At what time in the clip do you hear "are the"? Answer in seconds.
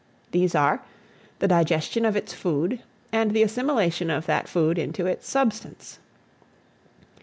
0.55-1.47